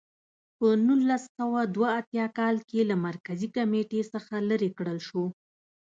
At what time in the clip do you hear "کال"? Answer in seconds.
2.37-2.55